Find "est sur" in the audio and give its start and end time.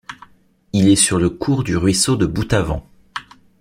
0.89-1.19